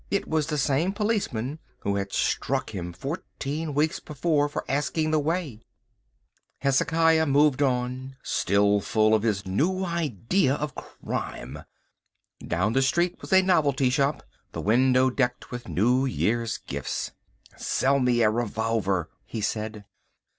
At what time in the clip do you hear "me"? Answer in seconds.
17.99-18.23